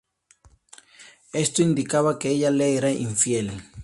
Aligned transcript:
Esto 1.31 1.61
indicaba 1.61 2.17
que 2.17 2.29
ella 2.29 2.49
le 2.49 2.75
era 2.75 2.89
infiel. 2.89 3.61